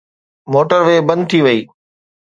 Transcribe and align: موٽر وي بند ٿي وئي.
موٽر 0.53 0.79
وي 0.87 0.95
بند 1.07 1.23
ٿي 1.29 1.39
وئي. 1.45 1.59